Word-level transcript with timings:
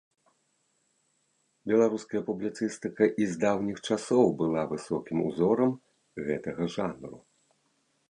Беларуская 1.71 2.21
публіцыстыка 2.31 3.03
і 3.25 3.29
з 3.35 3.39
даўніх 3.45 3.77
часоў 3.87 4.25
была 4.43 4.61
высокім 4.75 5.17
узорам 5.29 5.71
гэтага 6.27 6.63
жанру. 6.79 7.17